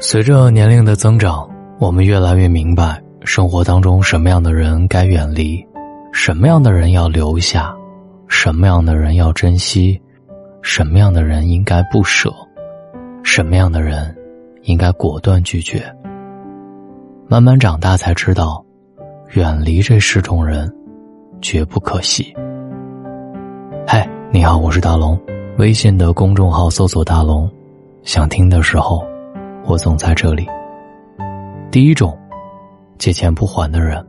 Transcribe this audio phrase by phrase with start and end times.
[0.00, 1.48] 随着年龄的增长，
[1.80, 5.60] 我们越来越明白，生活当中什么样的人该远离，
[6.12, 7.74] 什么样的人要留下，
[8.28, 10.00] 什么样的人要珍惜，
[10.62, 12.32] 什么样的人应该不舍，
[13.24, 14.16] 什么样的人
[14.62, 15.82] 应该果断拒绝。
[17.26, 18.64] 慢慢长大才知道，
[19.32, 20.72] 远离这十种人，
[21.42, 22.32] 绝不可惜。
[23.84, 25.20] 嗨，你好，我是大龙，
[25.58, 27.50] 微信的公众号搜索“大龙”，
[28.04, 29.04] 想听的时候。
[29.64, 30.46] 我总在这里。
[31.70, 32.16] 第一种，
[32.98, 34.04] 借钱不还的人。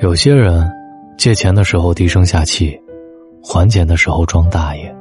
[0.00, 0.70] 有些人
[1.18, 2.78] 借钱的时候低声下气，
[3.42, 4.94] 还钱的时候装大爷，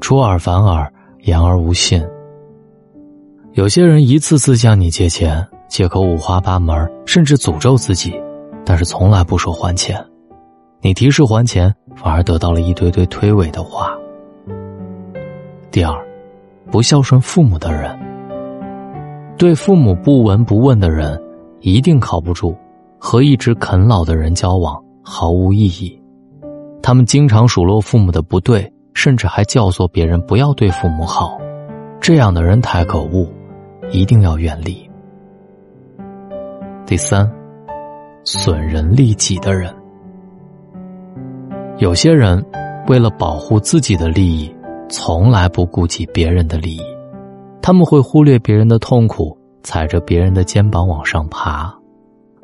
[0.00, 2.04] 出尔反尔，言而无信。
[3.54, 8.14] 有些人一次次向你借钱，借口五花八门，甚至诅咒自己，
[8.64, 10.02] 但是从来不说还钱。
[10.80, 13.96] 你提示还钱，反而得到了一堆堆推诿的话。
[15.70, 16.11] 第二。
[16.72, 17.94] 不孝顺父母的人，
[19.36, 21.20] 对父母不闻不问的人，
[21.60, 22.56] 一定靠不住；
[22.98, 26.02] 和一直啃老的人交往毫无意义。
[26.82, 31.36] 他们经常数落父母的不对，甚至还教唆别人不要对父母好。
[32.00, 33.28] 这样的人太可恶，
[33.90, 34.90] 一定要远离。
[36.86, 37.30] 第三，
[38.24, 39.70] 损人利己的人，
[41.76, 42.42] 有些人
[42.88, 44.50] 为了保护自己的利益。
[44.92, 46.82] 从来不顾及别人的利益，
[47.62, 51.74] 他们会忽略别人的痛苦，踩着别人的肩膀往上爬。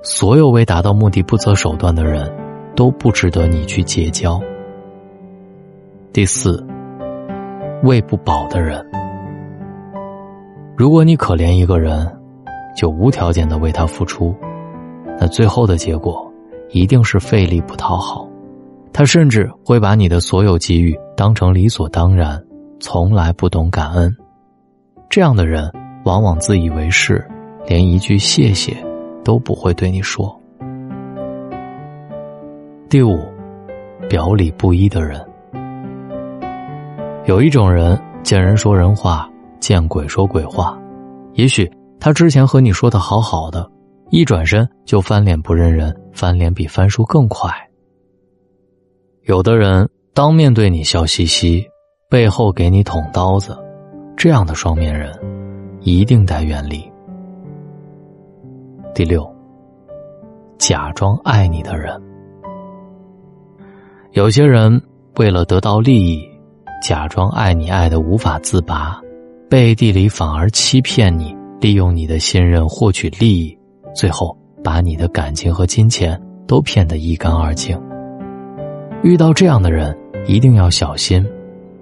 [0.03, 2.27] 所有为达到目的不择手段的人，
[2.75, 4.41] 都不值得你去结交。
[6.11, 6.67] 第四，
[7.83, 8.83] 喂不饱的人。
[10.75, 12.11] 如果你可怜一个人，
[12.75, 14.35] 就无条件的为他付出，
[15.21, 16.33] 那最后的结果
[16.71, 18.28] 一定是费力不讨好。
[18.99, 22.37] 他甚至会把你的所有给予当成理所当然，
[22.81, 24.13] 从来不懂感恩。
[25.09, 25.73] 这样的人
[26.05, 27.25] 往往自以为是，
[27.69, 28.77] 连一句谢谢
[29.23, 30.37] 都不会对你说。
[32.91, 33.21] 第五，
[34.09, 35.25] 表里不一的人。
[37.27, 39.31] 有一种人，见人说人话，
[39.61, 40.77] 见鬼说鬼话。
[41.35, 41.71] 也许
[42.01, 43.65] 他之前和你说的好好的，
[44.11, 47.49] 一转身就翻脸不认人，翻脸比翻书更快。
[49.29, 51.63] 有的人当面对你笑嘻嘻，
[52.09, 53.55] 背后给你捅刀子，
[54.17, 55.13] 这样的双面人，
[55.83, 56.83] 一定得远离。
[58.95, 59.31] 第六，
[60.57, 62.01] 假装爱你的人，
[64.13, 64.81] 有些人
[65.19, 66.27] 为了得到利益，
[66.83, 68.99] 假装爱你爱的无法自拔，
[69.51, 73.59] 背地里反而欺骗你，利用你的信任获取利益，
[73.95, 74.35] 最后
[74.65, 77.79] 把你的感情和金钱都骗得一干二净。
[79.05, 81.25] 遇到这样的人，一定要小心，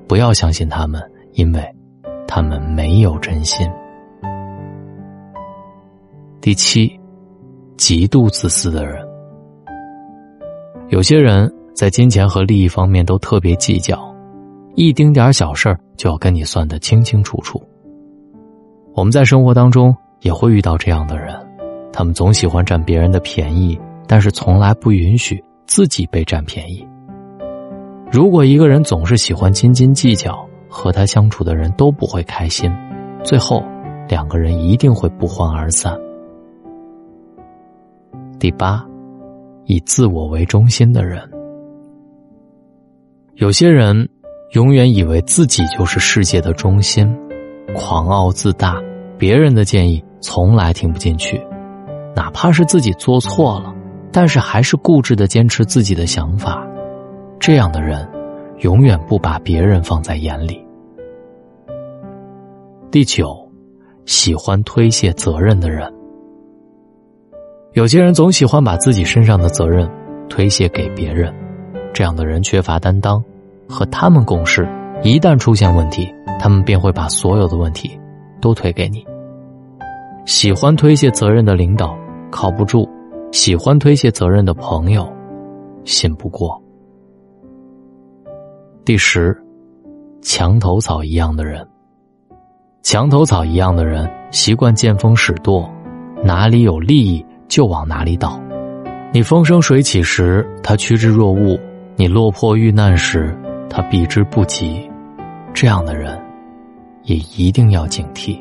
[0.07, 1.65] 不要相信他们，因为
[2.29, 3.67] 他们没有真心。
[6.43, 7.01] 第七，
[7.79, 9.03] 极度自私的人，
[10.91, 14.15] 有些人在金钱和利益方面都特别计较，
[14.75, 17.61] 一丁点小事儿就要跟你算得清清楚楚。
[18.95, 21.35] 我们在生活当中也会遇到这样的人，
[21.95, 26.87] 他们总喜欢占别人的便宜，但是从来不允许自己被占便宜。
[28.11, 32.73] 如果一个人总是喜欢斤斤计较，和他相处的人都不会开心，
[33.25, 33.65] 最后
[34.09, 35.99] 两个人一定会不欢而散。
[38.39, 38.85] 第八，
[39.65, 41.21] 以自我为中心的人，
[43.35, 44.09] 有些人
[44.53, 47.13] 永远以为自己就是世界的中心，
[47.75, 48.81] 狂傲自大，
[49.19, 51.45] 别人的建议从来听不进去，
[52.15, 53.75] 哪怕是自己做错了，
[54.13, 56.65] 但是还是固执的坚持自己的想法。
[57.47, 58.05] 这样的人，
[58.63, 60.61] 永远不把别人放在眼里。
[62.91, 63.39] 第九，
[64.05, 65.89] 喜欢推卸责任的人。
[67.75, 69.89] 有些人总喜欢把自己身上的责任
[70.29, 71.33] 推卸给别人，
[71.93, 73.23] 这样的人缺乏担当。
[73.69, 74.69] 和他们共事，
[75.05, 77.97] 一旦出现问题，他们便会把所有的问题
[78.41, 79.07] 都推给你。
[80.25, 81.97] 喜欢推卸责任的领导
[82.29, 82.89] 靠不住，
[83.31, 85.09] 喜欢推卸责任的朋友
[85.85, 86.61] 信不过。
[88.87, 89.37] 第十，
[90.23, 91.67] 墙头草一样的人。
[92.85, 95.69] 墙头草一样的人习惯见风使舵，
[96.23, 98.41] 哪里有利益就往哪里倒。
[99.13, 101.59] 你风生水起时，他趋之若鹜；
[101.97, 103.37] 你落魄遇难时，
[103.69, 104.89] 他避之不及。
[105.53, 106.17] 这样的人，
[107.03, 108.41] 也一定要警惕。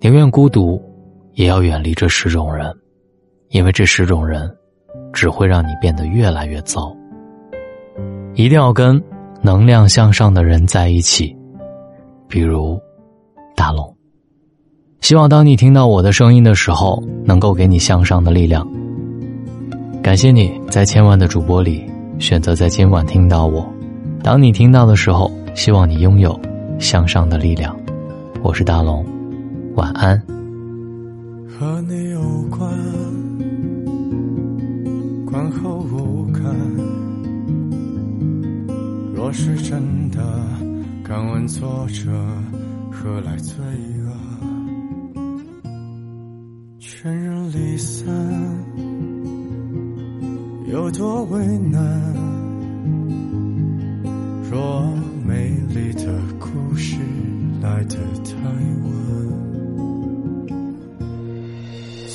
[0.00, 0.82] 宁愿孤独，
[1.34, 2.76] 也要远离这十种人，
[3.50, 4.52] 因为这十种人。
[5.14, 6.94] 只会让你变得越来越糟。
[8.34, 9.02] 一定要跟
[9.40, 11.34] 能量向上的人在一起，
[12.28, 12.78] 比如
[13.54, 13.90] 大龙。
[15.00, 18.66] 希望当你听到我的声音的时候，能够给你向上的力量。
[20.02, 21.84] 感谢你在千万的主播里
[22.18, 23.66] 选择在今晚听到我。
[24.22, 26.38] 当你听到的时候，希望你拥有
[26.78, 27.74] 向上的力量。
[28.42, 29.04] 我是大龙，
[29.76, 30.20] 晚安。
[31.46, 32.20] 和你有
[32.50, 32.68] 关，
[35.34, 36.44] 观后无感。
[39.12, 40.22] 若是真的，
[41.02, 42.12] 敢问作者，
[42.88, 43.56] 何来罪
[44.04, 44.14] 恶？
[46.78, 48.06] 全人离散，
[50.70, 52.14] 有多为难？
[54.48, 54.88] 若
[55.26, 57.00] 美丽的故事
[57.60, 58.36] 来得太
[58.84, 59.43] 晚，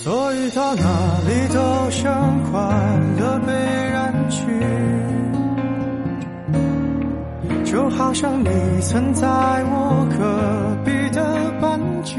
[0.09, 0.81] 所以到哪
[1.27, 2.59] 里都像快
[3.19, 3.53] 乐被
[3.91, 4.41] 染去，
[7.63, 8.49] 就好像你
[8.81, 12.15] 曾在我隔壁的班级，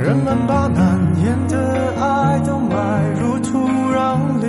[0.00, 3.56] 人们把难言的爱都埋入土
[3.94, 4.48] 壤里。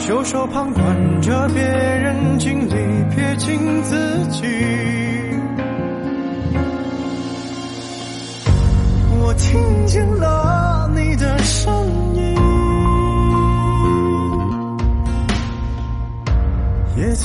[0.00, 2.74] 袖手旁观着别人经历，
[3.14, 5.05] 撇清自己。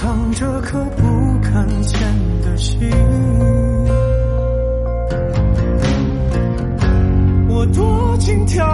[0.02, 1.04] 藏着颗不
[1.44, 2.00] 敢见
[2.42, 2.90] 的心。
[7.48, 8.66] 我多情挑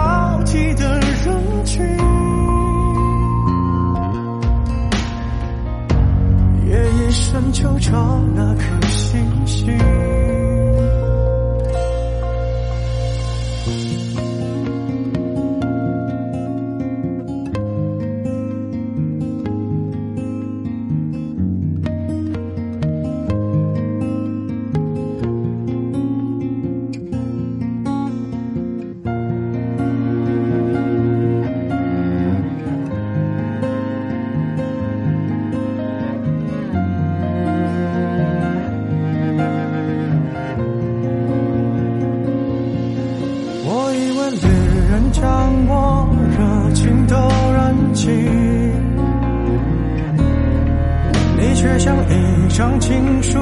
[52.58, 53.38] 一张情书，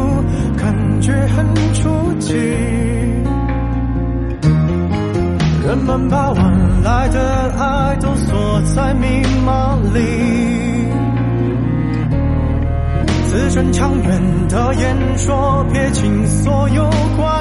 [0.58, 2.34] 感觉很初级。
[5.66, 10.00] 人们把晚来的爱都锁在密码里，
[13.24, 16.84] 字正腔圆的演说，撇清所有
[17.16, 17.35] 关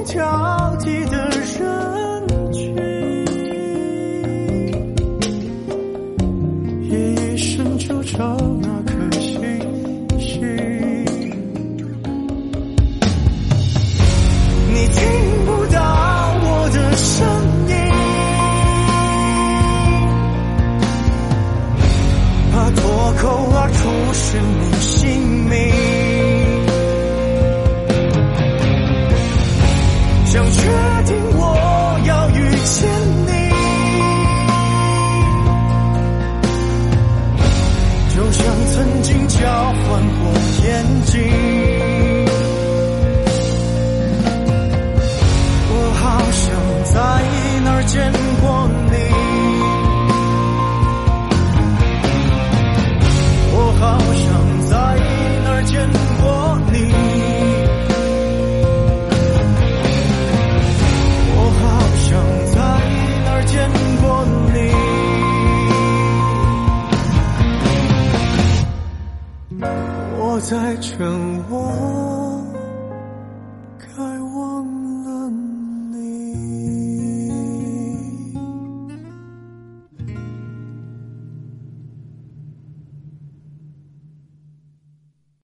[0.00, 2.74] 躲进挑剔的人群，
[6.88, 8.18] 夜夜深就找
[8.62, 9.42] 那颗星
[10.18, 10.40] 星。
[14.72, 14.98] 你听
[15.44, 15.78] 不到
[16.42, 17.26] 我的声
[17.68, 17.74] 音，
[22.52, 22.70] 怕。
[22.70, 22.80] 脱
[23.18, 23.78] 口而出
[24.14, 25.29] 是你心
[32.60, 32.99] 要
[70.40, 71.06] 在沉
[71.48, 71.99] 默，